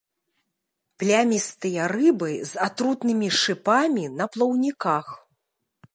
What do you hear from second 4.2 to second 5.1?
на плаўніках.